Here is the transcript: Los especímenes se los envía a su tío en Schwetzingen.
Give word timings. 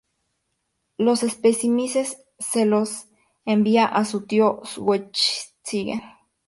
Los 0.97 1.21
especímenes 1.21 2.23
se 2.39 2.65
los 2.65 3.05
envía 3.45 3.85
a 3.85 4.03
su 4.03 4.25
tío 4.25 4.61
en 4.63 4.65
Schwetzingen. 4.65 6.01